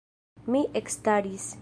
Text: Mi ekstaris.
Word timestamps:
Mi 0.55 0.63
ekstaris. 0.81 1.49